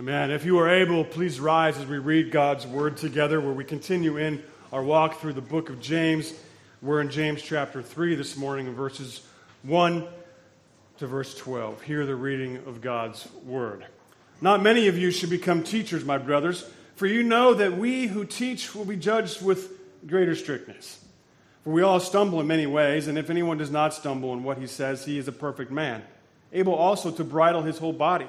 [0.00, 0.30] Amen.
[0.30, 4.16] If you are able, please rise as we read God's word together, where we continue
[4.16, 4.40] in
[4.72, 6.32] our walk through the book of James.
[6.80, 9.26] We're in James chapter 3 this morning, verses
[9.64, 10.06] 1
[10.98, 11.82] to verse 12.
[11.82, 13.86] Hear the reading of God's word.
[14.40, 18.24] Not many of you should become teachers, my brothers, for you know that we who
[18.24, 19.72] teach will be judged with
[20.06, 21.04] greater strictness.
[21.64, 24.58] For we all stumble in many ways, and if anyone does not stumble in what
[24.58, 26.04] he says, he is a perfect man,
[26.52, 28.28] able also to bridle his whole body.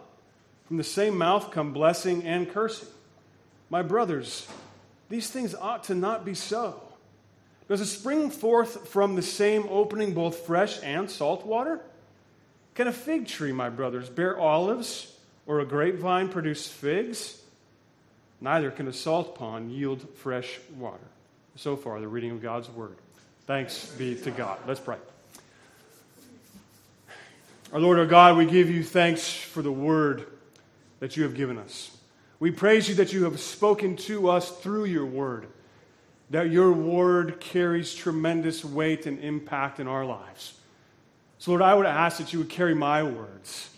[0.71, 2.87] From the same mouth come blessing and cursing.
[3.69, 4.47] My brothers,
[5.09, 6.81] these things ought to not be so.
[7.67, 11.81] Does it spring forth from the same opening both fresh and salt water?
[12.73, 15.13] Can a fig tree, my brothers, bear olives,
[15.45, 17.41] or a grapevine produce figs?
[18.39, 21.03] Neither can a salt pond yield fresh water.
[21.57, 22.95] So far, the reading of God's word.
[23.45, 24.57] Thanks be to God.
[24.65, 24.95] Let's pray.
[27.73, 30.30] Our Lord, our God, we give you thanks for the word
[31.01, 31.97] that you have given us.
[32.39, 35.47] We praise you that you have spoken to us through your word,
[36.29, 40.53] that your word carries tremendous weight and impact in our lives.
[41.37, 43.69] So, Lord, I would ask that you would carry my words,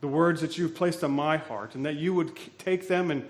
[0.00, 3.26] the words that you've placed on my heart, and that you would take them and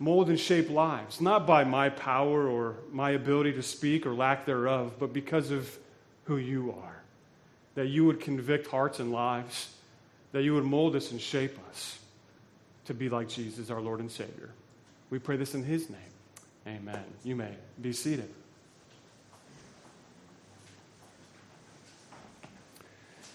[0.00, 4.46] mold and shape lives, not by my power or my ability to speak or lack
[4.46, 5.78] thereof, but because of
[6.24, 7.02] who you are.
[7.76, 9.74] That you would convict hearts and lives,
[10.32, 11.98] that you would mold us and shape us
[12.86, 14.50] to be like Jesus, our Lord and Savior.
[15.10, 15.98] We pray this in His name.
[16.66, 17.04] Amen.
[17.24, 18.28] You may be seated.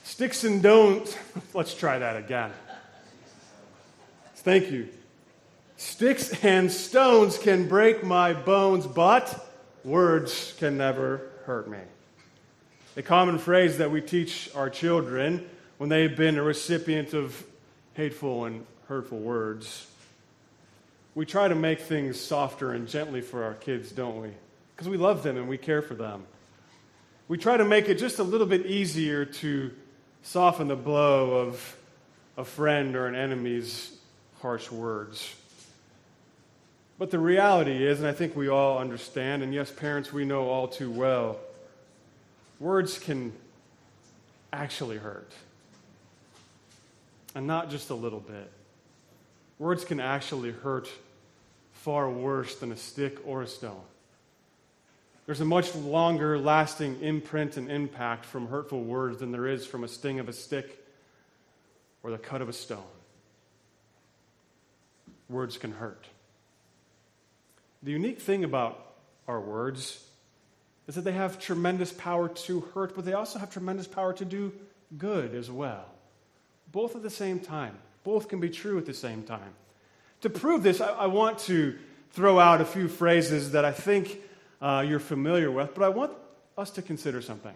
[0.03, 1.17] Sticks and don't.
[1.53, 2.51] Let's try that again.
[4.35, 4.87] Thank you.
[5.77, 9.51] Sticks and stones can break my bones, but
[9.83, 11.79] words can never hurt me.
[12.95, 17.43] A common phrase that we teach our children when they've been a recipient of
[17.93, 19.87] hateful and hurtful words.
[21.15, 24.29] We try to make things softer and gently for our kids, don't we?
[24.75, 26.23] Because we love them and we care for them.
[27.27, 29.71] We try to make it just a little bit easier to
[30.23, 31.77] soften the blow of
[32.37, 33.97] a friend or an enemy's
[34.41, 35.35] harsh words.
[36.97, 40.47] But the reality is, and I think we all understand, and yes, parents, we know
[40.47, 41.39] all too well,
[42.59, 43.33] words can
[44.53, 45.31] actually hurt.
[47.35, 48.51] And not just a little bit.
[49.59, 50.89] Words can actually hurt
[51.73, 53.81] far worse than a stick or a stone.
[55.25, 59.83] There's a much longer lasting imprint and impact from hurtful words than there is from
[59.83, 60.83] a sting of a stick
[62.03, 62.83] or the cut of a stone.
[65.27, 66.05] Words can hurt.
[67.81, 68.93] The unique thing about
[69.27, 70.03] our words
[70.87, 74.25] is that they have tremendous power to hurt, but they also have tremendous power to
[74.25, 74.53] do
[74.97, 75.94] good as well.
[76.71, 77.77] Both at the same time.
[78.03, 79.53] Both can be true at the same time.
[80.21, 81.77] To prove this, I, I want to
[82.11, 84.21] throw out a few phrases that I think
[84.61, 86.13] uh, you're familiar with, but I want
[86.57, 87.53] us to consider something.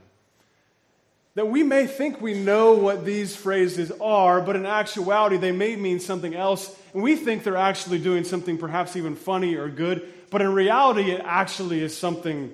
[1.35, 5.75] That we may think we know what these phrases are, but in actuality, they may
[5.75, 10.11] mean something else, and we think they're actually doing something perhaps even funny or good,
[10.31, 12.53] but in reality, it actually is something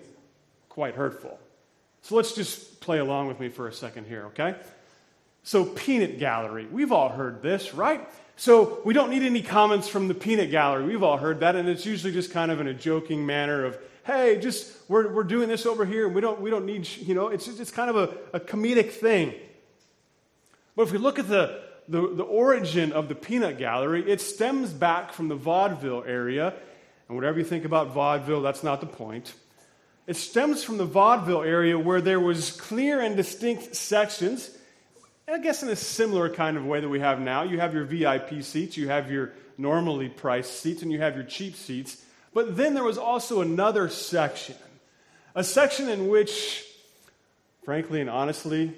[0.70, 1.40] quite hurtful.
[2.04, 4.56] So let's just play along with me for a second here, okay?
[5.46, 6.66] So, peanut gallery.
[6.66, 8.10] We've all heard this, right?
[8.36, 10.86] So, we don't need any comments from the peanut gallery.
[10.86, 13.78] We've all heard that, and it's usually just kind of in a joking manner of,
[14.06, 17.14] hey, just we're, we're doing this over here, and we don't, we don't need, you
[17.14, 19.36] know, it's, it's kind of a, a comedic thing.
[20.76, 24.72] But if we look at the, the, the origin of the peanut gallery, it stems
[24.72, 26.56] back from the vaudeville area.
[27.08, 29.36] And whatever you think about vaudeville, that's not the point.
[30.08, 34.50] It stems from the vaudeville area where there was clear and distinct sections
[35.28, 37.44] I guess in a similar kind of way that we have now.
[37.44, 41.24] You have your VIP seats, you have your normally priced seats, and you have your
[41.24, 42.04] cheap seats.
[42.34, 44.56] But then there was also another section,
[45.34, 46.66] a section in which,
[47.64, 48.74] frankly and honestly,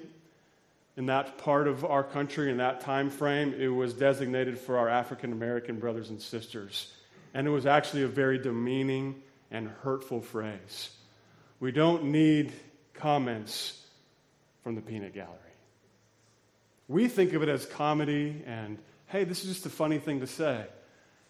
[0.96, 4.88] in that part of our country, in that time frame, it was designated for our
[4.88, 6.92] African American brothers and sisters.
[7.34, 10.90] And it was actually a very demeaning and hurtful phrase.
[11.60, 12.52] We don't need
[12.94, 13.84] comments
[14.64, 15.47] from the peanut gallery.
[16.88, 20.26] We think of it as comedy and, hey, this is just a funny thing to
[20.26, 20.64] say.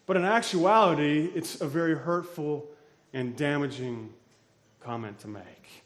[0.05, 2.65] But in actuality, it's a very hurtful
[3.13, 4.13] and damaging
[4.79, 5.83] comment to make.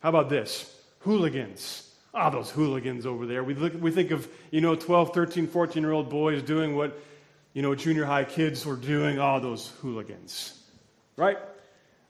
[0.00, 0.74] How about this?
[1.00, 1.86] Hooligans.
[2.12, 3.42] Ah, oh, those hooligans over there.
[3.44, 6.98] We, look, we think of, you know, 12, 13, 14 year old boys doing what,
[7.52, 9.18] you know, junior high kids were doing.
[9.18, 10.60] Ah, oh, those hooligans.
[11.16, 11.38] Right?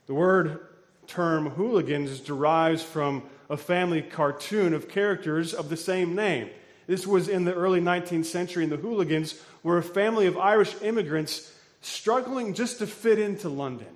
[0.06, 0.66] The word
[1.06, 6.48] term hooligans derives from a family cartoon of characters of the same name.
[6.86, 10.74] This was in the early 19th century, and the hooligans were a family of Irish
[10.80, 11.52] immigrants
[11.82, 13.86] struggling just to fit into London.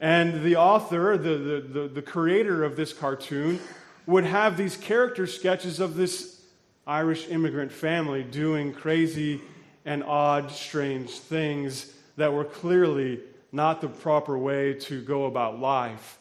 [0.00, 3.60] And the author, the, the, the, the creator of this cartoon,
[4.06, 6.40] would have these character sketches of this
[6.86, 9.40] Irish immigrant family doing crazy
[9.84, 13.20] and odd, strange things that were clearly
[13.52, 16.18] not the proper way to go about life.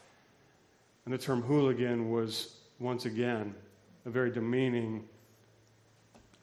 [1.06, 3.54] And the term hooligan was, once again,
[4.06, 5.08] a very demeaning,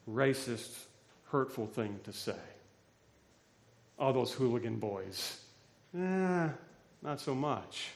[0.09, 0.85] racist,
[1.25, 2.35] hurtful thing to say.
[3.99, 5.39] All those hooligan boys.
[5.97, 6.49] Eh,
[7.01, 7.89] not so much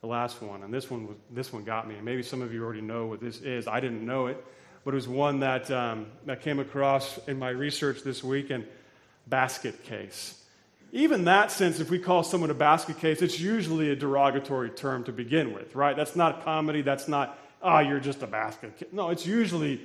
[0.00, 1.96] the last one, and this one, was, this one got me.
[1.96, 3.68] And maybe some of you already know what this is.
[3.68, 4.42] I didn't know it,
[4.84, 8.66] but it was one that, um, that came across in my research this week and
[9.26, 10.39] basket case.
[10.92, 15.04] Even that sense, if we call someone a basket case, it's usually a derogatory term
[15.04, 15.96] to begin with, right?
[15.96, 16.82] That's not comedy.
[16.82, 18.88] That's not, ah, oh, you're just a basket case.
[18.92, 19.80] No, it's usually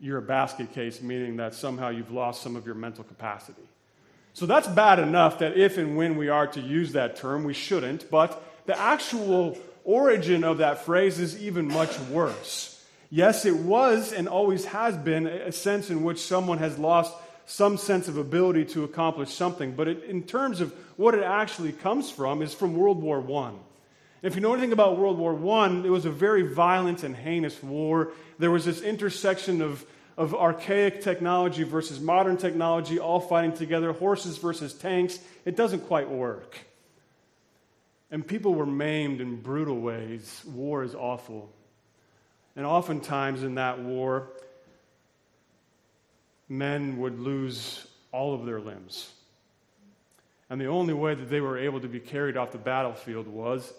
[0.00, 3.62] you're a basket case, meaning that somehow you've lost some of your mental capacity.
[4.34, 7.54] So that's bad enough that if and when we are to use that term, we
[7.54, 12.84] shouldn't, but the actual origin of that phrase is even much worse.
[13.10, 17.14] Yes, it was and always has been a sense in which someone has lost
[17.46, 21.72] some sense of ability to accomplish something, but it, in terms of what it actually
[21.72, 23.52] comes from, is from World War I.
[24.22, 27.60] If you know anything about World War I, it was a very violent and heinous
[27.62, 28.12] war.
[28.38, 29.84] There was this intersection of,
[30.16, 35.18] of archaic technology versus modern technology, all fighting together, horses versus tanks.
[35.44, 36.56] It doesn't quite work.
[38.12, 40.42] And people were maimed in brutal ways.
[40.46, 41.50] War is awful.
[42.54, 44.28] And oftentimes in that war,
[46.52, 49.10] men would lose all of their limbs.
[50.50, 53.72] And the only way that they were able to be carried off the battlefield was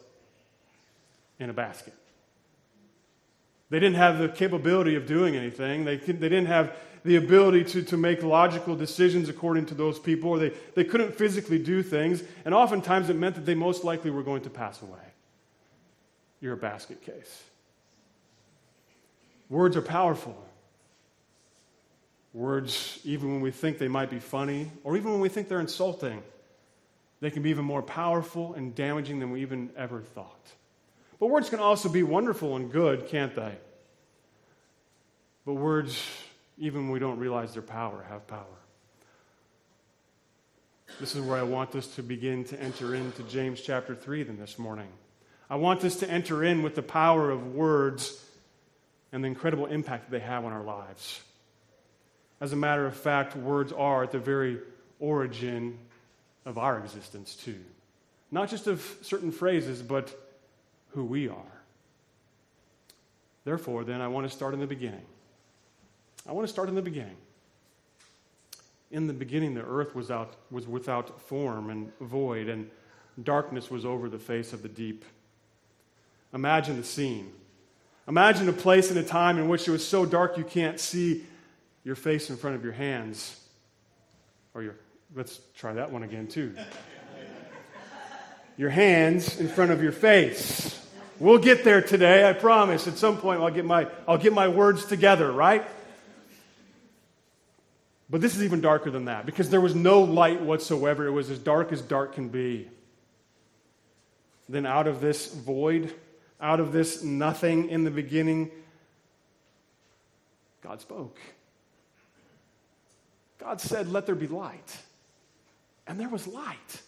[1.39, 1.93] in a basket.
[3.69, 5.85] They didn't have the capability of doing anything.
[5.85, 6.75] They, they didn't have
[7.05, 11.13] the ability to, to make logical decisions according to those people, or they, they couldn't
[11.13, 12.23] physically do things.
[12.43, 14.99] And oftentimes it meant that they most likely were going to pass away.
[16.41, 17.43] You're a basket case.
[19.49, 20.43] Words are powerful.
[22.33, 25.59] Words, even when we think they might be funny, or even when we think they're
[25.59, 26.24] insulting,
[27.19, 30.51] they can be even more powerful and damaging than we even ever thought.
[31.19, 33.53] But words can also be wonderful and good, can't they?
[35.45, 36.01] But words
[36.57, 38.45] even when we don't realize their power, have power.
[41.00, 44.38] This is where I want us to begin to enter into James chapter 3 then
[44.38, 44.89] this morning.
[45.50, 48.24] I want us to enter in with the power of words
[49.12, 51.19] and the incredible impact that they have on our lives.
[52.43, 54.59] As a matter of fact, words are at the very
[55.00, 55.79] origin
[56.45, 57.63] of our existence, too.
[58.31, 60.13] Not just of certain phrases, but
[60.89, 61.62] who we are.
[63.45, 65.05] Therefore, then, I want to start in the beginning.
[66.27, 67.15] I want to start in the beginning.
[68.91, 72.69] In the beginning, the earth was, out, was without form and void, and
[73.23, 75.05] darkness was over the face of the deep.
[76.33, 77.31] Imagine the scene.
[78.05, 81.23] Imagine a place and a time in which it was so dark you can't see
[81.83, 83.39] your face in front of your hands.
[84.53, 84.75] Or your,
[85.15, 86.55] let's try that one again, too.
[88.57, 90.79] your hands in front of your face.
[91.19, 92.87] We'll get there today, I promise.
[92.87, 95.65] At some point, I'll get my, I'll get my words together, right?
[98.09, 101.07] But this is even darker than that because there was no light whatsoever.
[101.07, 102.69] It was as dark as dark can be.
[104.49, 105.93] Then, out of this void,
[106.39, 108.51] out of this nothing in the beginning,
[110.61, 111.17] God spoke.
[113.43, 114.77] God said, Let there be light.
[115.85, 116.81] And there was light.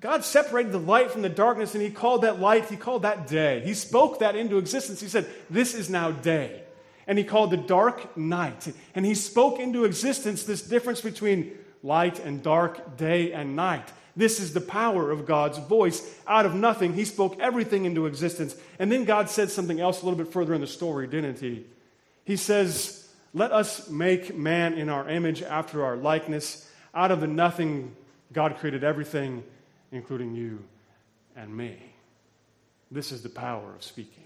[0.00, 3.26] God separated the light from the darkness and He called that light, He called that
[3.26, 3.62] day.
[3.64, 5.00] He spoke that into existence.
[5.00, 6.64] He said, This is now day
[7.06, 8.72] and he called the dark night.
[8.94, 11.52] And he spoke into existence this difference between
[11.82, 13.92] light and dark, day and night.
[14.16, 16.16] This is the power of God's voice.
[16.26, 18.54] Out of nothing, He spoke everything into existence.
[18.78, 21.66] And then God said something else a little bit further in the story, didn't He?
[22.24, 23.03] He says,
[23.34, 26.70] Let us make man in our image after our likeness.
[26.94, 27.94] Out of the nothing,
[28.32, 29.42] God created everything,
[29.90, 30.64] including you
[31.34, 31.76] and me.
[32.92, 34.24] This is the power of speaking.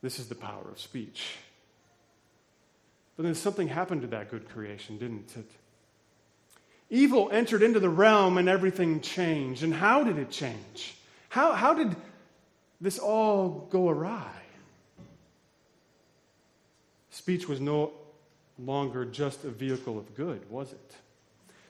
[0.00, 1.36] This is the power of speech.
[3.18, 5.50] But then something happened to that good creation, didn't it?
[6.88, 9.62] Evil entered into the realm and everything changed.
[9.62, 10.96] And how did it change?
[11.28, 11.94] How, how did
[12.80, 14.39] this all go awry?
[17.20, 17.92] Speech was no
[18.58, 20.94] longer just a vehicle of good, was it?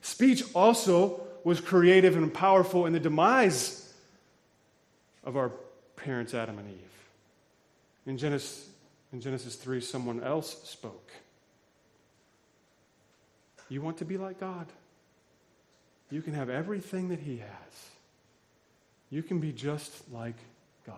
[0.00, 3.92] Speech also was creative and powerful in the demise
[5.24, 5.50] of our
[5.96, 6.76] parents, Adam and Eve.
[8.06, 8.68] In Genesis,
[9.12, 11.10] in Genesis 3, someone else spoke.
[13.68, 14.68] You want to be like God?
[16.12, 17.88] You can have everything that He has.
[19.10, 20.36] You can be just like
[20.86, 20.94] God.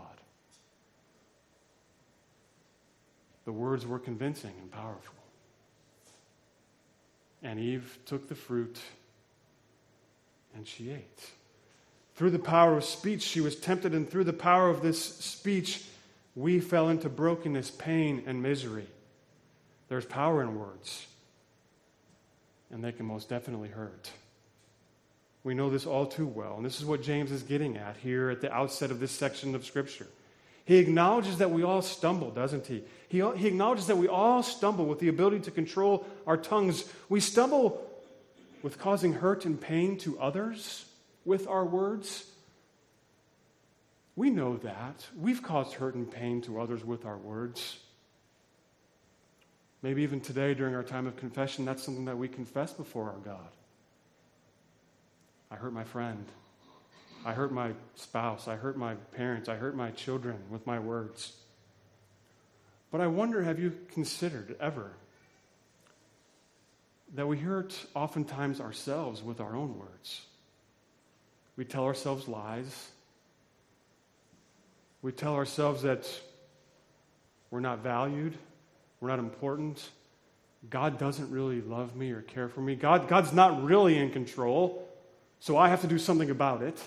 [3.45, 5.15] The words were convincing and powerful.
[7.43, 8.79] And Eve took the fruit
[10.55, 11.31] and she ate.
[12.15, 15.85] Through the power of speech, she was tempted, and through the power of this speech,
[16.37, 18.87] we fell into brokenness, pain, and misery.
[19.89, 21.07] There's power in words,
[22.71, 24.11] and they can most definitely hurt.
[25.43, 28.31] We know this all too well, and this is what James is getting at here
[28.31, 30.07] at the outset of this section of Scripture.
[30.65, 32.85] He acknowledges that we all stumble, doesn't he?
[33.09, 33.21] he?
[33.37, 36.85] He acknowledges that we all stumble with the ability to control our tongues.
[37.09, 37.89] We stumble
[38.63, 40.85] with causing hurt and pain to others
[41.25, 42.25] with our words.
[44.15, 45.07] We know that.
[45.19, 47.79] We've caused hurt and pain to others with our words.
[49.83, 53.19] Maybe even today during our time of confession, that's something that we confess before our
[53.25, 53.49] God.
[55.51, 56.25] I hurt my friend.
[57.25, 58.49] I hurt my spouse.
[58.49, 59.49] I hurt my parents.
[59.49, 61.33] I hurt my children with my words.
[62.91, 64.93] But I wonder have you considered ever
[67.15, 70.23] that we hurt oftentimes ourselves with our own words?
[71.57, 72.91] We tell ourselves lies.
[75.01, 76.09] We tell ourselves that
[77.51, 78.37] we're not valued,
[79.01, 79.91] we're not important.
[80.71, 82.77] God doesn't really love me or care for me.
[82.77, 84.89] God, God's not really in control,
[85.41, 86.81] so I have to do something about it.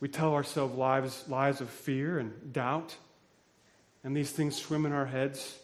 [0.00, 2.96] We tell ourselves lies, lies of fear and doubt,
[4.04, 5.58] and these things swim in our heads.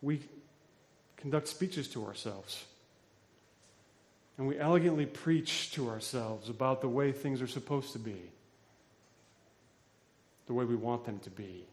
[0.00, 0.20] We
[1.16, 2.64] conduct speeches to ourselves.
[4.38, 8.16] And we elegantly preach to ourselves about the way things are supposed to be,
[10.46, 11.66] the way we want them to be,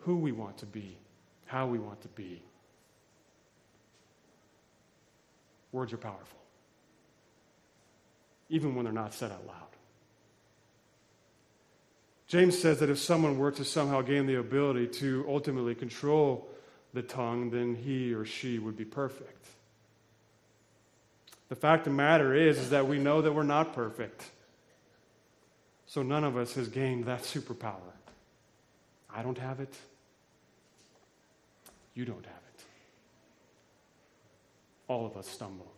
[0.00, 0.96] who we want to be,
[1.44, 2.42] how we want to be.
[5.70, 6.38] Words are powerful
[8.48, 9.56] even when they're not said out loud.
[12.26, 16.46] James says that if someone were to somehow gain the ability to ultimately control
[16.92, 19.46] the tongue, then he or she would be perfect.
[21.48, 24.22] The fact of the matter is, is that we know that we're not perfect.
[25.86, 27.76] So none of us has gained that superpower.
[29.14, 29.74] I don't have it.
[31.94, 32.64] You don't have it.
[34.86, 35.72] All of us stumble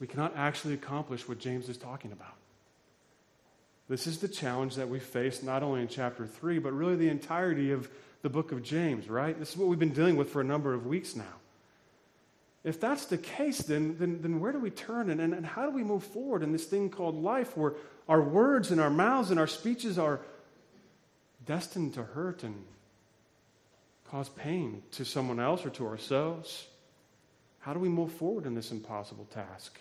[0.00, 2.34] we cannot actually accomplish what James is talking about.
[3.88, 7.08] This is the challenge that we face not only in chapter 3, but really the
[7.08, 7.88] entirety of
[8.22, 9.38] the book of James, right?
[9.38, 11.24] This is what we've been dealing with for a number of weeks now.
[12.64, 15.68] If that's the case, then, then, then where do we turn and, and, and how
[15.68, 17.74] do we move forward in this thing called life where
[18.08, 20.20] our words and our mouths and our speeches are
[21.44, 22.64] destined to hurt and
[24.08, 26.66] cause pain to someone else or to ourselves?
[27.64, 29.80] How do we move forward in this impossible task?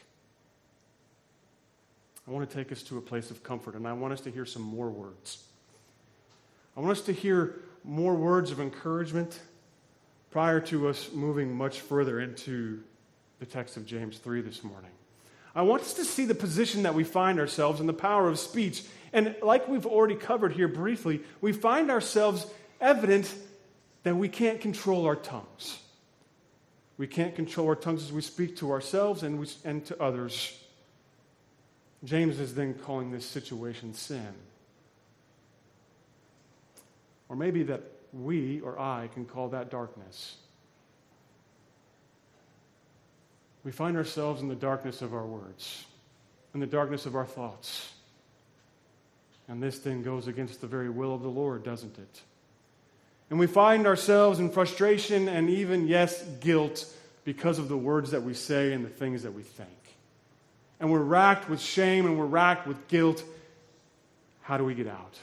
[2.26, 4.32] I want to take us to a place of comfort, and I want us to
[4.32, 5.44] hear some more words.
[6.78, 9.38] I want us to hear more words of encouragement
[10.32, 12.82] prior to us moving much further into
[13.40, 14.92] the text of James 3 this morning.
[15.54, 18.40] I want us to see the position that we find ourselves in the power of
[18.40, 18.86] speech.
[19.12, 22.48] And like we've already covered here briefly, we find ourselves
[22.80, 23.36] evident
[24.04, 25.80] that we can't control our tongues.
[26.98, 30.58] We can't control our tongues as we speak to ourselves and, we, and to others.
[32.04, 34.34] James is then calling this situation sin.
[37.30, 37.82] Or maybe that
[38.12, 40.38] we or I can call that darkness.
[43.64, 45.86] We find ourselves in the darkness of our words,
[46.54, 47.94] in the darkness of our thoughts.
[49.48, 52.22] And this then goes against the very will of the Lord, doesn't it?
[53.30, 56.86] And we find ourselves in frustration and even, yes, guilt
[57.24, 59.70] because of the words that we say and the things that we think.
[60.80, 63.24] And we're racked with shame and we're racked with guilt.
[64.42, 65.18] How do we get out?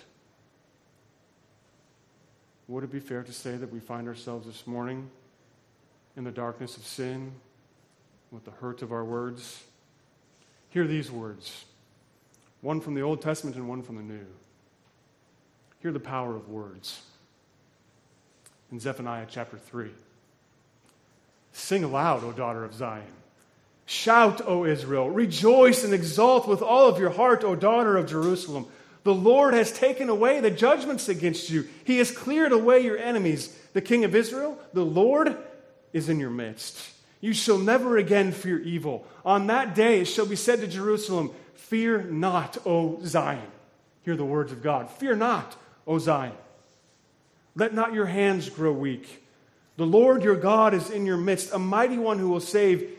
[2.68, 5.10] Would it be fair to say that we find ourselves this morning
[6.16, 7.32] in the darkness of sin,
[8.30, 9.64] with the hurt of our words?
[10.70, 11.64] Hear these words
[12.60, 14.26] one from the Old Testament and one from the New.
[15.80, 17.02] Hear the power of words.
[18.70, 19.90] In Zephaniah chapter 3.
[21.52, 23.02] Sing aloud, O daughter of Zion.
[23.86, 25.10] Shout, O Israel.
[25.10, 28.66] Rejoice and exult with all of your heart, O daughter of Jerusalem.
[29.02, 31.66] The Lord has taken away the judgments against you.
[31.84, 33.56] He has cleared away your enemies.
[33.72, 35.36] The King of Israel, the Lord,
[35.92, 36.78] is in your midst.
[37.20, 39.04] You shall never again fear evil.
[39.24, 43.50] On that day it shall be said to Jerusalem, Fear not, O Zion.
[44.04, 44.90] Hear the words of God.
[44.90, 46.32] Fear not, O Zion.
[47.54, 49.24] Let not your hands grow weak.
[49.76, 52.98] The Lord your God is in your midst, a mighty one who will save.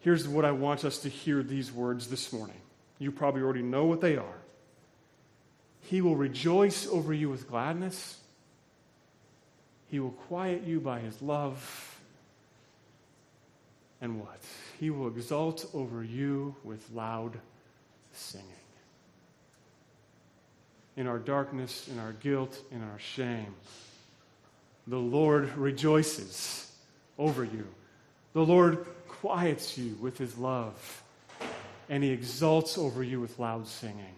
[0.00, 2.56] Here's what I want us to hear these words this morning.
[2.98, 4.38] You probably already know what they are.
[5.82, 8.18] He will rejoice over you with gladness.
[9.88, 11.98] He will quiet you by his love.
[14.00, 14.40] And what?
[14.80, 17.38] He will exult over you with loud
[18.12, 18.46] singing.
[20.96, 23.54] In our darkness, in our guilt, in our shame,
[24.86, 26.72] the Lord rejoices
[27.18, 27.66] over you.
[28.32, 31.02] The Lord quiets you with his love,
[31.88, 34.14] and he exults over you with loud singing.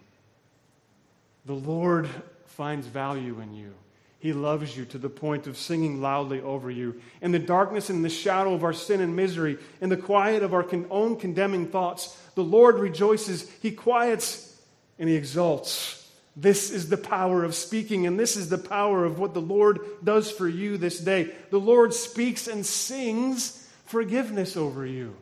[1.45, 2.09] The Lord
[2.45, 3.73] finds value in you.
[4.19, 7.01] He loves you to the point of singing loudly over you.
[7.21, 10.53] In the darkness and the shadow of our sin and misery, in the quiet of
[10.53, 13.49] our own condemning thoughts, the Lord rejoices.
[13.61, 14.57] He quiets
[14.99, 16.08] and he exalts.
[16.35, 19.79] This is the power of speaking, and this is the power of what the Lord
[20.03, 21.31] does for you this day.
[21.49, 25.15] The Lord speaks and sings forgiveness over you.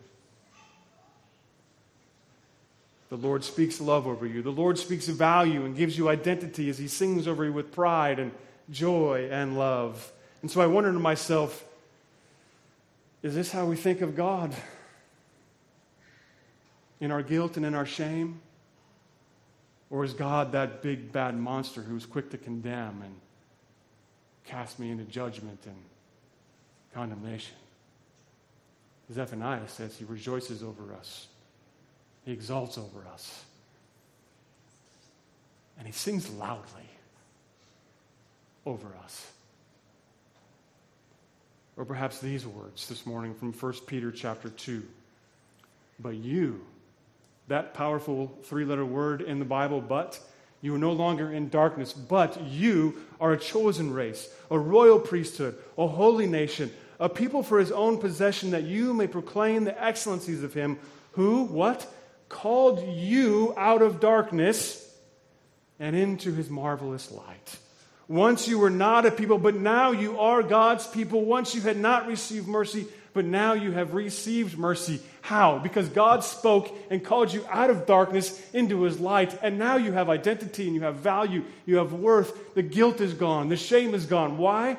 [3.09, 4.41] The Lord speaks love over you.
[4.41, 8.20] The Lord speaks value and gives you identity as He sings over you with pride
[8.20, 8.31] and
[8.70, 10.11] joy and love.
[10.41, 11.63] And so I wonder to myself,
[13.24, 14.53] is this how we think of God?
[17.00, 18.41] In our guilt and in our shame?
[19.89, 23.15] Or is God that big bad monster who's quick to condemn and
[24.43, 25.77] cast me into judgment and
[26.93, 27.55] condemnation?
[29.13, 31.27] Zephaniah says he rejoices over us.
[32.25, 33.45] He exalts over us.
[35.77, 36.89] And he sings loudly
[38.65, 39.31] over us.
[41.77, 44.83] Or perhaps these words this morning from 1 Peter chapter 2.
[46.00, 46.65] But you,
[47.48, 50.20] that powerful three letter word in the Bible, but,
[50.62, 55.55] you are no longer in darkness, but you are a chosen race, a royal priesthood,
[55.77, 60.44] a holy nation, a people for his own possession, that you may proclaim the excellencies
[60.44, 60.79] of him
[61.12, 61.88] who, what?
[62.29, 64.83] called you out of darkness
[65.79, 67.57] and into his marvelous light.
[68.07, 71.25] Once you were not a people, but now you are God's people.
[71.25, 75.01] Once you had not received mercy, but now you have received mercy.
[75.22, 75.58] How?
[75.58, 79.92] Because God spoke and called you out of darkness into his light, and now you
[79.92, 82.53] have identity and you have value, you have worth.
[82.53, 84.38] The guilt is gone, the shame is gone.
[84.38, 84.77] Why?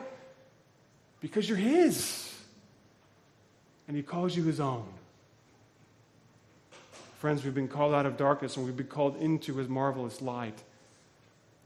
[1.20, 2.32] Because you're his.
[3.88, 4.86] And he calls you his own.
[7.18, 10.62] Friends, we've been called out of darkness and we've been called into his marvelous light.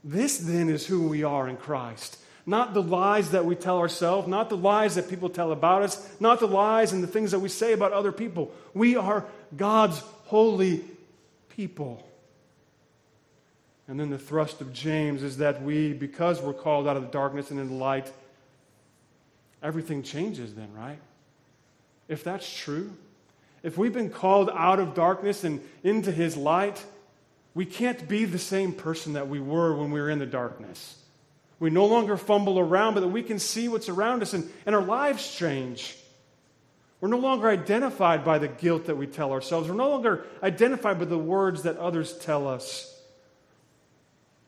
[0.03, 2.17] This then is who we are in Christ.
[2.45, 6.09] Not the lies that we tell ourselves, not the lies that people tell about us,
[6.19, 8.51] not the lies and the things that we say about other people.
[8.73, 9.25] We are
[9.55, 10.83] God's holy
[11.49, 12.05] people.
[13.87, 17.11] And then the thrust of James is that we, because we're called out of the
[17.11, 18.11] darkness and into light,
[19.61, 20.99] everything changes then, right?
[22.07, 22.91] If that's true,
[23.61, 26.83] if we've been called out of darkness and into his light,
[27.53, 30.97] we can't be the same person that we were when we were in the darkness.
[31.59, 34.75] We no longer fumble around, but that we can see what's around us and, and
[34.75, 35.95] our lives change.
[36.99, 39.69] We're no longer identified by the guilt that we tell ourselves.
[39.69, 42.89] We're no longer identified by the words that others tell us.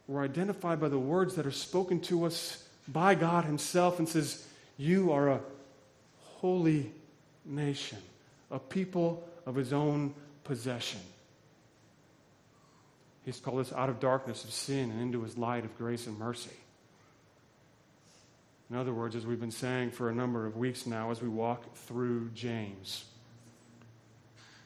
[0.08, 4.46] We're identified by the words that are spoken to us by God Himself and says,
[4.78, 5.42] You are a
[6.40, 6.92] holy
[7.44, 7.98] nation
[8.52, 10.14] a people of his own
[10.44, 11.00] possession.
[13.24, 16.18] He's called us out of darkness of sin and into his light of grace and
[16.18, 16.52] mercy.
[18.70, 21.30] In other words, as we've been saying for a number of weeks now, as we
[21.30, 23.06] walk through James,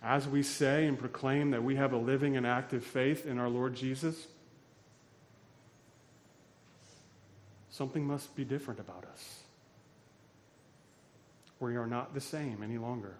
[0.02, 3.50] as we say and proclaim that we have a living and active faith in our
[3.50, 4.28] Lord Jesus,
[7.70, 9.44] something must be different about us.
[11.60, 13.16] we are not the same any longer.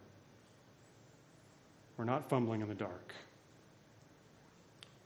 [1.98, 3.14] We're not fumbling in the dark.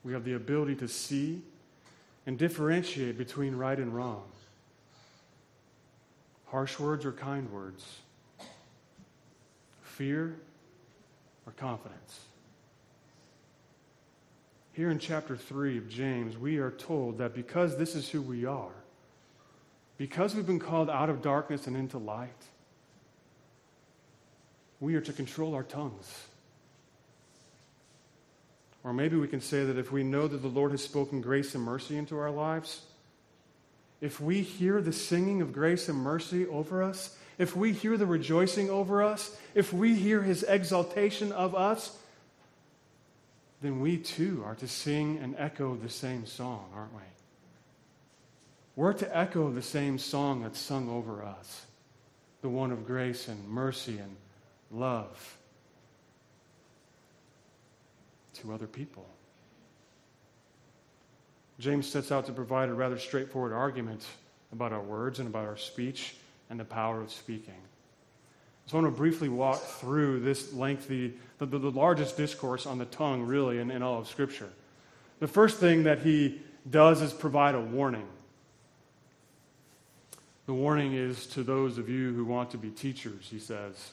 [0.03, 1.41] We have the ability to see
[2.27, 4.23] and differentiate between right and wrong,
[6.53, 7.83] harsh words or kind words,
[9.81, 10.35] fear
[11.47, 12.19] or confidence.
[14.73, 18.45] Here in chapter 3 of James, we are told that because this is who we
[18.45, 18.75] are,
[19.97, 22.29] because we've been called out of darkness and into light,
[24.79, 26.27] we are to control our tongues.
[28.83, 31.55] Or maybe we can say that if we know that the Lord has spoken grace
[31.55, 32.81] and mercy into our lives,
[34.03, 38.05] if we hear the singing of grace and mercy over us, if we hear the
[38.05, 41.97] rejoicing over us, if we hear his exaltation of us,
[43.61, 46.99] then we too are to sing and echo the same song, aren't we?
[48.75, 51.65] We're to echo the same song that's sung over us
[52.41, 54.17] the one of grace and mercy and
[54.69, 55.37] love
[58.33, 59.12] to other people.
[61.63, 64.05] James sets out to provide a rather straightforward argument
[64.51, 66.13] about our words and about our speech
[66.49, 67.53] and the power of speaking.
[68.65, 72.79] So I want to briefly walk through this lengthy, the, the, the largest discourse on
[72.79, 74.49] the tongue, really, in, in all of Scripture.
[75.21, 78.07] The first thing that he does is provide a warning.
[80.45, 83.91] The warning is to those of you who want to be teachers, he says.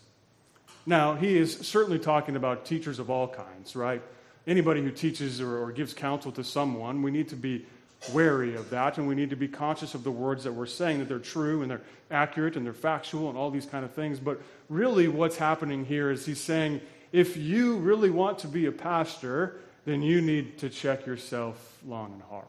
[0.86, 4.02] Now, he is certainly talking about teachers of all kinds, right?
[4.46, 7.66] Anybody who teaches or, or gives counsel to someone, we need to be
[8.12, 10.98] wary of that, and we need to be conscious of the words that we're saying,
[10.98, 14.18] that they're true and they're accurate and they're factual and all these kind of things.
[14.18, 16.80] But really, what's happening here is he's saying,
[17.12, 22.12] if you really want to be a pastor, then you need to check yourself long
[22.12, 22.46] and hard.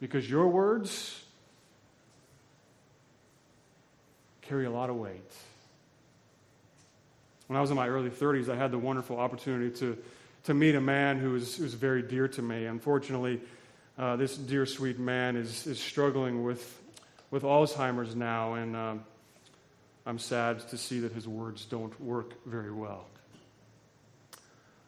[0.00, 1.22] Because your words
[4.42, 5.32] carry a lot of weight.
[7.48, 9.96] When I was in my early 30s, I had the wonderful opportunity to,
[10.48, 12.64] to meet a man who was, who was very dear to me.
[12.64, 13.38] Unfortunately,
[13.98, 16.80] uh, this dear, sweet man is, is struggling with,
[17.30, 18.94] with Alzheimer's now, and uh,
[20.06, 23.04] I'm sad to see that his words don't work very well.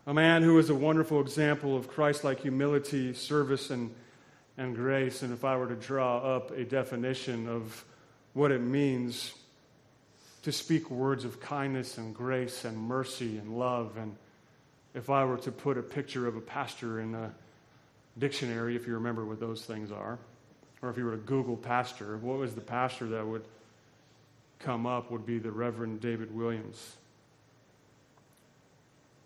[0.06, 3.94] A man who is a wonderful example of Christ like humility, service, and,
[4.56, 5.20] and grace.
[5.20, 7.84] And if I were to draw up a definition of
[8.32, 9.34] what it means
[10.40, 14.16] to speak words of kindness and grace and mercy and love, and
[14.94, 17.32] if I were to put a picture of a pastor in a
[18.18, 20.18] dictionary, if you remember what those things are,
[20.82, 23.44] or if you were to Google pastor, what was the pastor that would
[24.58, 26.96] come up would be the Reverend David Williams,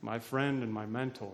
[0.03, 1.33] my friend and my mentor.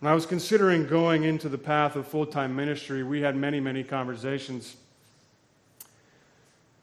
[0.00, 3.60] When I was considering going into the path of full time ministry, we had many,
[3.60, 4.76] many conversations.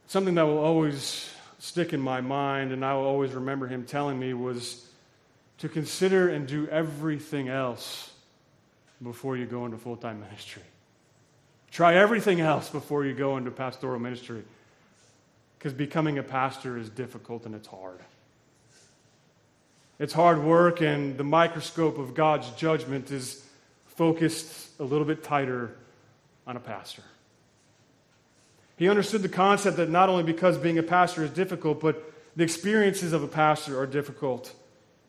[0.08, 1.30] Something that will always
[1.60, 4.88] stick in my mind, and I will always remember him telling me, was
[5.64, 8.12] to consider and do everything else
[9.02, 10.62] before you go into full time ministry.
[11.72, 14.44] Try everything else before you go into pastoral ministry.
[15.58, 18.02] Because becoming a pastor is difficult and it's hard.
[20.00, 23.42] It's hard work, and the microscope of God's judgment is
[23.86, 25.78] focused a little bit tighter
[26.46, 27.04] on a pastor.
[28.76, 32.04] He understood the concept that not only because being a pastor is difficult, but
[32.36, 34.54] the experiences of a pastor are difficult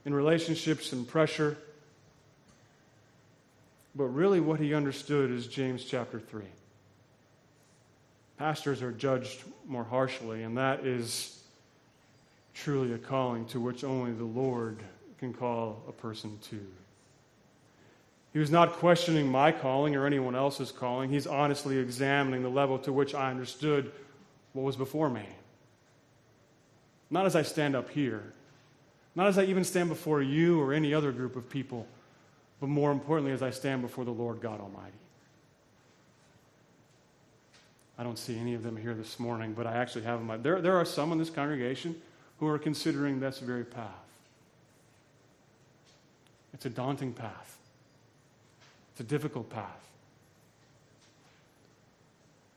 [0.05, 1.57] in relationships and pressure
[3.97, 6.43] but really, what he understood is James chapter 3.
[8.39, 11.41] Pastors are judged more harshly, and that is
[12.53, 14.79] truly a calling to which only the Lord
[15.21, 16.61] can call a person to.
[18.33, 21.09] He was not questioning my calling or anyone else's calling.
[21.09, 23.93] He's honestly examining the level to which I understood
[24.55, 25.27] what was before me.
[27.11, 28.33] Not as I stand up here,
[29.15, 31.87] not as I even stand before you or any other group of people
[32.65, 34.97] but more importantly, as I stand before the Lord God Almighty.
[37.99, 40.43] I don't see any of them here this morning, but I actually have them.
[40.43, 41.95] There, there are some in this congregation
[42.41, 43.91] who are considering this very path.
[46.55, 47.59] It's a daunting path,
[48.93, 49.81] it's a difficult path.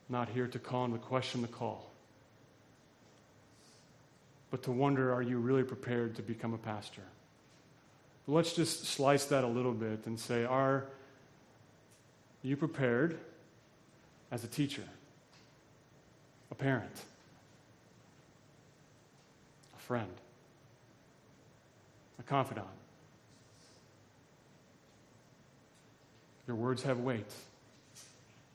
[0.09, 1.86] Not here to call and to question the call,
[4.51, 7.03] but to wonder are you really prepared to become a pastor?
[8.27, 10.85] let's just slice that a little bit and say, are
[12.43, 13.17] you prepared
[14.31, 14.83] as a teacher,
[16.51, 17.03] a parent,
[19.75, 20.11] a friend,
[22.19, 22.67] a confidant?
[26.47, 27.31] Your words have weight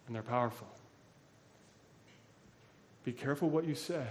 [0.07, 0.69] and they're powerful.
[3.05, 4.07] Be careful what you say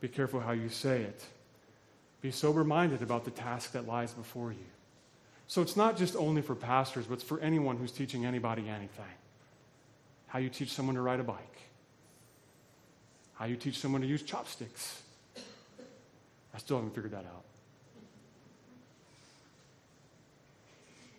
[0.00, 1.24] Be careful how you say it.
[2.20, 4.66] Be sober minded about the task that lies before you.
[5.48, 9.04] So it's not just only for pastors, but it's for anyone who's teaching anybody anything.
[10.26, 11.58] How you teach someone to ride a bike,
[13.34, 15.02] how you teach someone to use chopsticks.
[16.54, 17.44] I still haven't figured that out.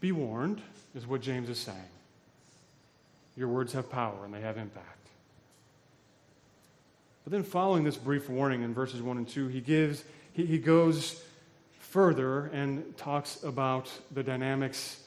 [0.01, 0.61] Be warned,
[0.95, 1.77] is what James is saying.
[3.35, 5.06] Your words have power and they have impact.
[7.27, 10.57] But then, following this brief warning in verses 1 and 2, he gives, he, he
[10.57, 11.21] goes
[11.77, 15.03] further and talks about the dynamics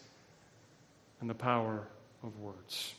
[1.23, 1.89] and the power
[2.23, 2.93] of words.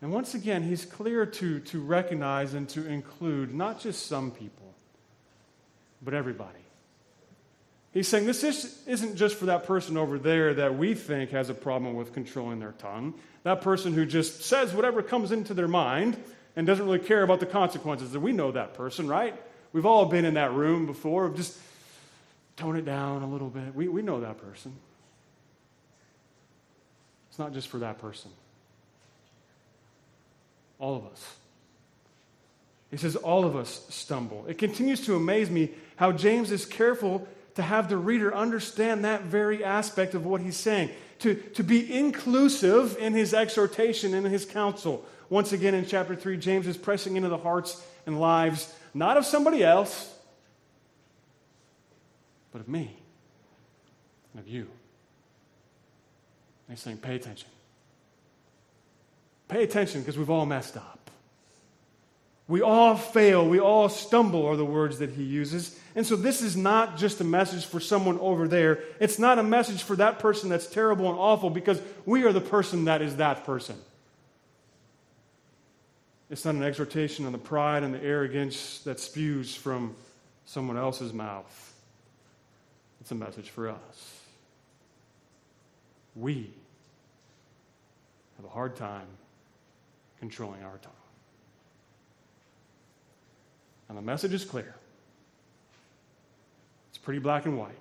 [0.00, 4.72] And once again, he's clear to, to recognize and to include not just some people,
[6.00, 6.64] but everybody.
[7.92, 8.42] He's saying this
[8.86, 12.58] isn't just for that person over there that we think has a problem with controlling
[12.58, 13.12] their tongue,
[13.42, 16.16] that person who just says whatever comes into their mind
[16.56, 18.14] and doesn't really care about the consequences.
[18.14, 19.34] And we know that person, right?
[19.72, 21.28] We've all been in that room before.
[21.28, 21.58] Just
[22.56, 23.74] tone it down a little bit.
[23.74, 24.74] We, we know that person.
[27.28, 28.30] It's not just for that person,
[30.78, 31.34] all of us.
[32.90, 34.46] He says, all of us stumble.
[34.48, 39.24] It continues to amaze me how James is careful to have the reader understand that
[39.24, 40.88] very aspect of what he's saying,
[41.20, 45.04] to, to be inclusive in his exhortation and his counsel.
[45.28, 49.24] Once again, in chapter 3, James is pressing into the hearts and lives, not of
[49.24, 50.14] somebody else,
[52.52, 52.96] but of me
[54.32, 54.62] and of you.
[56.68, 57.48] And he's saying, pay attention.
[59.48, 61.10] Pay attention because we've all messed up.
[62.48, 65.78] We all fail, we all stumble, are the words that he uses.
[65.96, 68.80] And so, this is not just a message for someone over there.
[69.00, 72.40] It's not a message for that person that's terrible and awful because we are the
[72.40, 73.76] person that is that person.
[76.30, 79.94] It's not an exhortation on the pride and the arrogance that spews from
[80.44, 81.74] someone else's mouth.
[83.00, 84.20] It's a message for us.
[86.14, 86.50] We
[88.36, 89.06] have a hard time
[90.18, 90.95] controlling our tongue.
[93.88, 94.74] And the message is clear.
[96.90, 97.78] It's pretty black and white.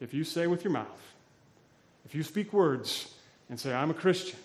[0.00, 1.14] If you say with your mouth,
[2.04, 3.14] if you speak words
[3.48, 4.38] and say, I'm a Christian,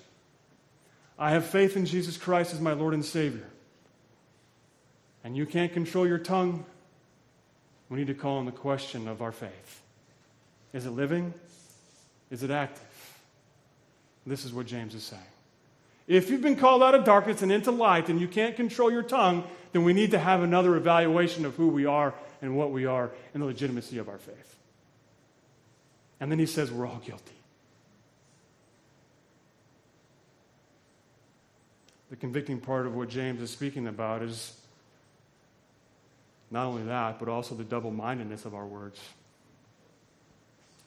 [1.18, 3.48] I have faith in Jesus Christ as my Lord and Savior,
[5.24, 6.66] and you can't control your tongue,
[7.90, 9.82] we need to call on the question of our faith.
[10.72, 11.34] Is it living?
[12.30, 12.84] Is it active?
[14.26, 15.22] This is what James is saying.
[16.10, 19.04] If you've been called out of darkness and into light and you can't control your
[19.04, 19.44] tongue,
[19.74, 23.12] then we need to have another evaluation of who we are and what we are
[23.36, 24.56] and the legitimacy of our faith.
[26.20, 27.36] And then he says we're all guilty.
[32.10, 34.60] The convicting part of what James is speaking about is
[36.50, 39.00] not only that, but also the double mindedness of our words.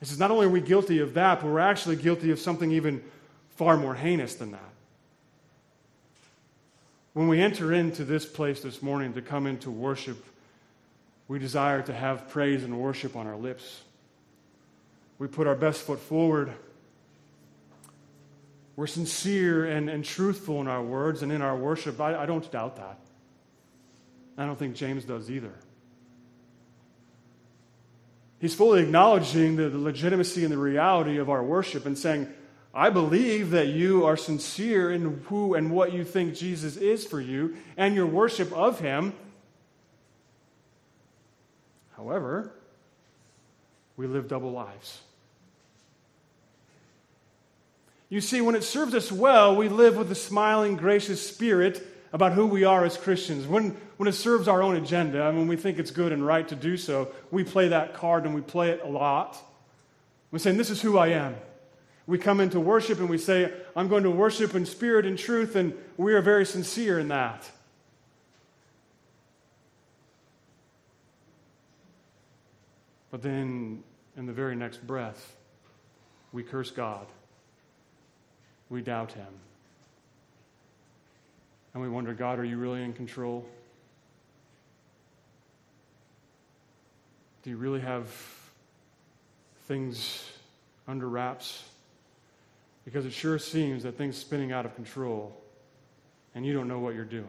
[0.00, 2.72] He says, not only are we guilty of that, but we're actually guilty of something
[2.72, 3.00] even
[3.50, 4.71] far more heinous than that.
[7.12, 10.24] When we enter into this place this morning to come into worship,
[11.28, 13.82] we desire to have praise and worship on our lips.
[15.18, 16.52] We put our best foot forward.
[18.76, 22.00] We're sincere and, and truthful in our words and in our worship.
[22.00, 22.98] I, I don't doubt that.
[24.38, 25.52] I don't think James does either.
[28.38, 32.32] He's fully acknowledging the, the legitimacy and the reality of our worship and saying,
[32.74, 37.20] I believe that you are sincere in who and what you think Jesus is for
[37.20, 39.12] you and your worship of him.
[41.96, 42.50] However,
[43.96, 45.00] we live double lives.
[48.08, 52.32] You see, when it serves us well, we live with a smiling, gracious spirit about
[52.32, 53.46] who we are as Christians.
[53.46, 56.46] When, when it serves our own agenda, and when we think it's good and right
[56.48, 59.38] to do so, we play that card and we play it a lot.
[60.30, 61.36] We're saying, This is who I am.
[62.06, 65.54] We come into worship and we say, I'm going to worship in spirit and truth,
[65.54, 67.50] and we are very sincere in that.
[73.10, 73.84] But then,
[74.16, 75.36] in the very next breath,
[76.32, 77.06] we curse God.
[78.70, 79.26] We doubt Him.
[81.74, 83.46] And we wonder, God, are you really in control?
[87.42, 88.08] Do you really have
[89.66, 90.24] things
[90.86, 91.64] under wraps?
[92.84, 95.36] Because it sure seems that things spinning out of control
[96.34, 97.28] and you don't know what you're doing.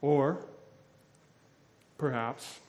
[0.00, 0.38] Or
[1.98, 2.60] perhaps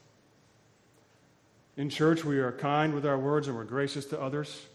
[1.76, 4.66] in church we are kind with our words and we're gracious to others.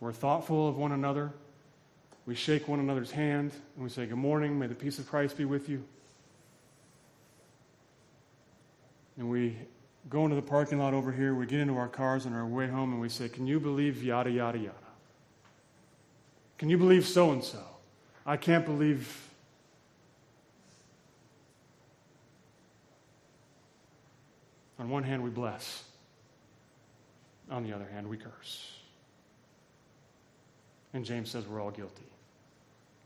[0.00, 1.32] We're thoughtful of one another.
[2.26, 5.36] we shake one another's hand and we say, Good morning, may the peace of Christ
[5.36, 5.84] be with you.
[9.16, 9.56] And we
[10.08, 12.68] go into the parking lot over here, we get into our cars on our way
[12.68, 14.74] home, and we say, Can you believe yada, yada, yada?
[16.58, 17.62] Can you believe so and so?
[18.24, 19.28] I can't believe.
[24.78, 25.84] On one hand, we bless.
[27.50, 28.76] On the other hand, we curse.
[30.94, 32.04] And James says we're all guilty.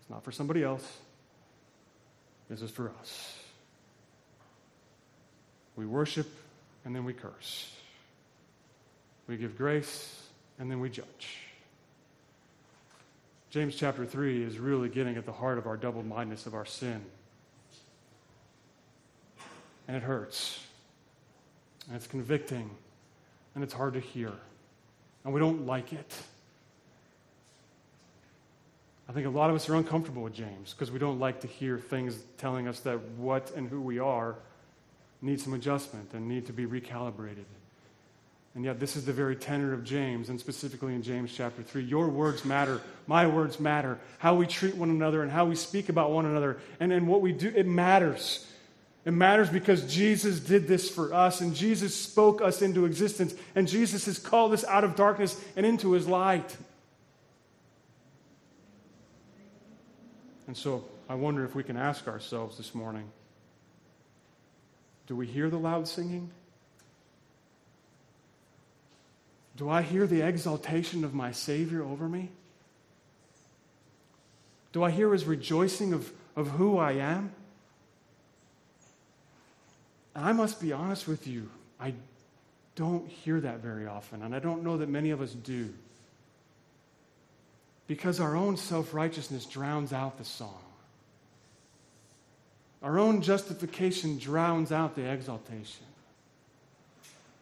[0.01, 0.99] It's not for somebody else,
[2.49, 3.37] this is for us.
[5.77, 6.29] We worship
[6.87, 7.73] and then we curse.
[9.27, 10.23] We give grace
[10.61, 11.41] and then we judge.
[13.51, 16.65] James chapter 3 is really getting at the heart of our double mindedness of our
[16.65, 17.05] sin.
[19.89, 20.65] And it hurts.
[21.89, 22.71] And it's convicting.
[23.57, 24.33] And it's hard to hear.
[25.25, 26.15] And we don't like it.
[29.09, 31.49] I think a lot of us are uncomfortable with James because we don't like to
[31.49, 34.37] hear things telling us that what and who we are
[35.23, 37.45] need some adjustment and need to be recalibrated.
[38.55, 41.85] And yet, this is the very tenor of James, and specifically in James chapter 3.
[41.85, 42.81] Your words matter.
[43.07, 43.99] My words matter.
[44.19, 47.21] How we treat one another and how we speak about one another and, and what
[47.21, 48.47] we do, it matters.
[49.05, 53.69] It matters because Jesus did this for us, and Jesus spoke us into existence, and
[53.69, 56.57] Jesus has called us out of darkness and into his light.
[60.47, 63.09] And so I wonder if we can ask ourselves this morning
[65.07, 66.31] do we hear the loud singing?
[69.57, 72.31] Do I hear the exaltation of my Savior over me?
[74.73, 77.33] Do I hear his rejoicing of, of who I am?
[80.15, 81.49] And I must be honest with you,
[81.81, 81.95] I
[82.75, 85.73] don't hear that very often, and I don't know that many of us do.
[87.87, 90.66] Because our own self righteousness drowns out the song.
[92.87, 95.85] Our own justification drowns out the exaltation.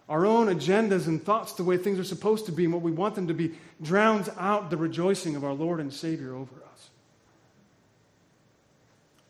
[0.08, 2.90] Our own agendas and thoughts, the way things are supposed to be and what we
[2.90, 3.52] want them to be,
[3.82, 6.88] drowns out the rejoicing of our Lord and Savior over us.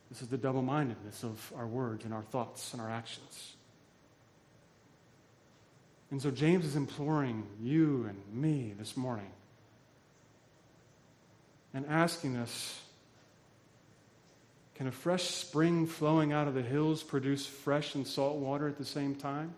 [0.09, 3.55] This is the double mindedness of our words and our thoughts and our actions.
[6.13, 9.33] And so James is imploring you and me this morning
[11.75, 12.84] and asking us
[14.75, 18.77] can a fresh spring flowing out of the hills produce fresh and salt water at
[18.77, 19.55] the same time?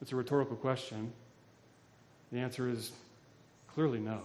[0.00, 1.12] It's a rhetorical question.
[2.32, 2.92] The answer is
[3.74, 4.20] clearly no.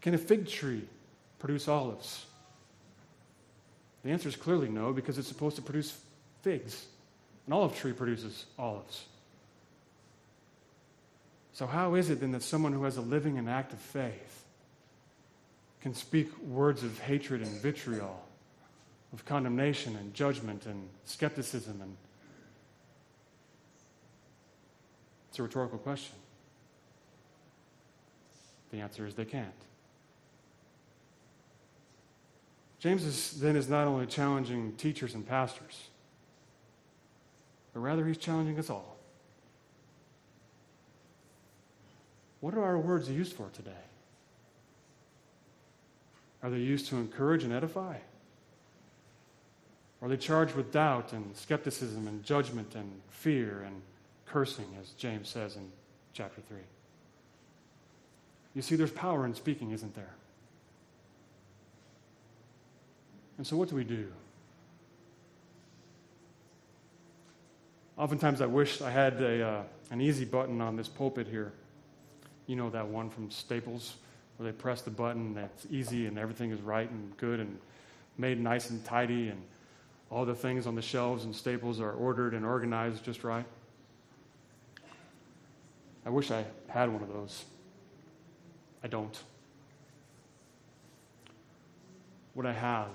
[0.00, 0.84] Can a fig tree
[1.38, 2.24] produce olives?
[4.04, 5.96] The answer is clearly no, because it's supposed to produce
[6.42, 6.86] figs.
[7.46, 9.04] An olive tree produces olives.
[11.52, 14.44] So, how is it then that someone who has a living and active faith
[15.80, 18.24] can speak words of hatred and vitriol,
[19.12, 21.80] of condemnation and judgment and skepticism.
[21.80, 21.96] And
[25.28, 26.16] it's a rhetorical question.
[28.70, 29.52] The answer is they can't.
[32.80, 35.88] James is, then is not only challenging teachers and pastors,
[37.72, 38.96] but rather he's challenging us all.
[42.40, 43.72] What are our words used for today?
[46.42, 47.96] Are they used to encourage and edify?
[50.00, 53.82] Are they charged with doubt and skepticism and judgment and fear and
[54.26, 55.70] cursing, as James says in
[56.12, 56.58] chapter 3?
[58.54, 60.14] You see, there's power in speaking, isn't there?
[63.36, 64.08] And so, what do we do?
[67.96, 71.52] Oftentimes, I wish I had a, uh, an easy button on this pulpit here.
[72.46, 73.96] You know that one from Staples
[74.38, 77.58] where they press the button that's easy and everything is right and good and
[78.16, 79.42] made nice and tidy and
[80.10, 83.44] all the things on the shelves and staples are ordered and organized just right.
[86.06, 87.44] I wish I had one of those.
[88.82, 89.22] I don't.
[92.32, 92.88] What I have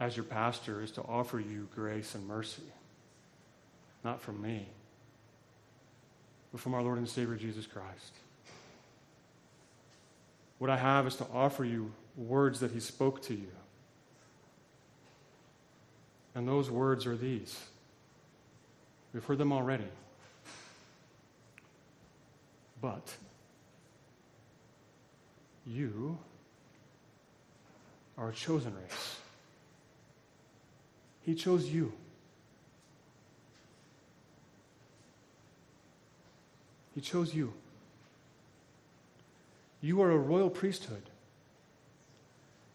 [0.00, 2.62] as your pastor is to offer you grace and mercy,
[4.02, 4.66] not from me,
[6.50, 8.14] but from our Lord and Savior Jesus Christ.
[10.58, 13.50] What I have is to offer you words that He spoke to you.
[16.34, 17.58] And those words are these.
[19.12, 19.88] We've heard them already.
[22.80, 23.12] But
[25.66, 26.18] you
[28.16, 29.16] are a chosen race.
[31.22, 31.92] He chose you.
[36.94, 37.52] He chose you.
[39.80, 41.02] You are a royal priesthood.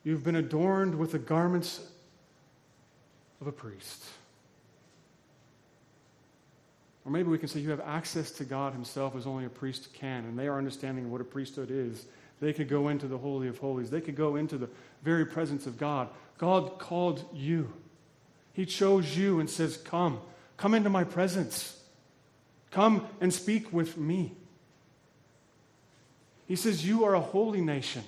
[0.03, 1.79] You've been adorned with the garments
[3.41, 4.03] of a priest.
[7.05, 9.93] Or maybe we can say you have access to God Himself as only a priest
[9.93, 12.05] can, and they are understanding what a priesthood is.
[12.39, 14.69] They could go into the Holy of Holies, they could go into the
[15.03, 16.09] very presence of God.
[16.37, 17.73] God called you,
[18.53, 20.19] He chose you and says, Come,
[20.57, 21.79] come into my presence.
[22.71, 24.33] Come and speak with me.
[26.47, 28.03] He says, You are a holy nation.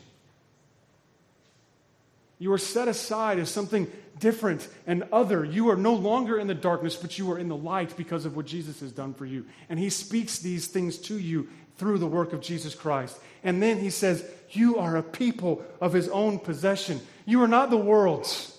[2.38, 5.46] You are set aside as something different and other.
[5.46, 8.36] You are no longer in the darkness, but you are in the light because of
[8.36, 9.46] what Jesus has done for you.
[9.70, 13.18] And he speaks these things to you through the work of Jesus Christ.
[13.44, 17.00] And then he says, You are a people of his own possession.
[17.26, 18.52] You are not the world's.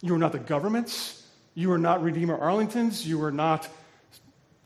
[0.00, 1.26] You are not the government's.
[1.54, 3.06] You are not Redeemer Arlington's.
[3.06, 3.68] You are not,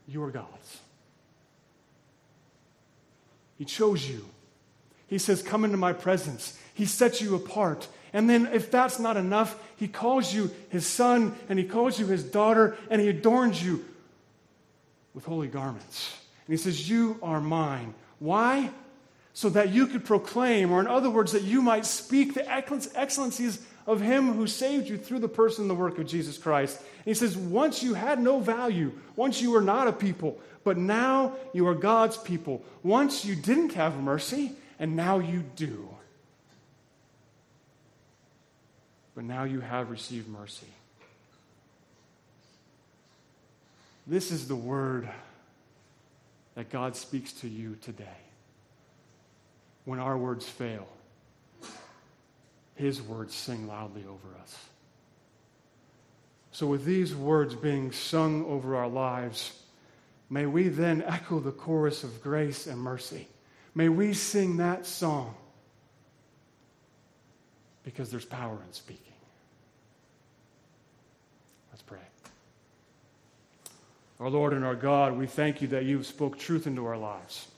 [0.07, 0.82] you are God's.
[3.63, 4.25] He chose you.
[5.07, 6.59] He says, Come into my presence.
[6.75, 7.87] He sets you apart.
[8.13, 12.07] And then, if that's not enough, He calls you His son and He calls you
[12.07, 13.85] His daughter and He adorns you
[15.15, 16.13] with holy garments.
[16.49, 17.95] And He says, You are mine.
[18.19, 18.69] Why?
[19.33, 23.65] So that you could proclaim, or in other words, that you might speak the excellencies
[23.87, 26.83] of Him who saved you through the person and the work of Jesus Christ.
[27.05, 31.35] He says, Once you had no value, once you were not a people, but now
[31.53, 32.65] you are God's people.
[32.83, 35.93] Once you didn't have mercy, and now you do.
[39.15, 40.67] but now you have received mercy.
[44.07, 45.09] This is the word
[46.55, 48.05] that God speaks to you today.
[49.85, 50.87] When our words fail,
[52.75, 54.57] his words sing loudly over us.
[56.53, 59.59] So, with these words being sung over our lives,
[60.29, 63.27] may we then echo the chorus of grace and mercy.
[63.75, 65.35] May we sing that song
[67.85, 69.15] because there's power in speaking.
[71.73, 71.99] Let's pray.
[74.21, 77.49] Our Lord and our God, we thank you that you've spoke truth into our lives.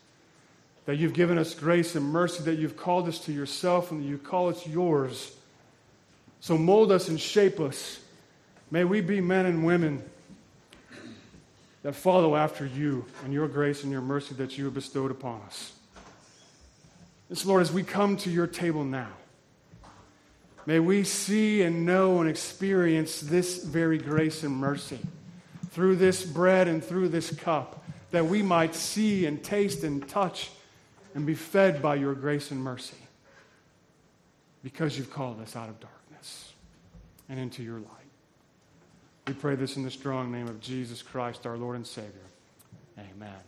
[0.86, 4.07] That you've given us grace and mercy, that you've called us to yourself and that
[4.07, 5.34] you call us yours.
[6.40, 7.99] So mold us and shape us.
[8.74, 10.02] May we be men and women
[11.84, 15.42] that follow after you and your grace and your mercy that you have bestowed upon
[15.42, 15.74] us.
[17.30, 19.12] This, Lord, as we come to your table now,
[20.66, 24.98] May we see and know and experience this very grace and mercy
[25.70, 30.50] through this bread and through this cup, that we might see and taste and touch
[31.14, 32.96] and be fed by your grace and mercy
[34.62, 36.52] because you've called us out of darkness
[37.28, 38.03] and into your light.
[39.26, 42.10] We pray this in the strong name of Jesus Christ, our Lord and Savior.
[42.98, 43.44] Amen.